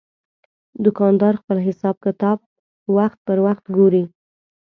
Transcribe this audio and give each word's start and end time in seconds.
دوکاندار 0.83 1.33
خپل 1.41 1.57
حساب 1.67 1.95
کتاب 2.05 2.37
وخت 2.97 3.19
پر 3.25 3.37
وخت 3.45 3.65
ګوري. 3.77 4.03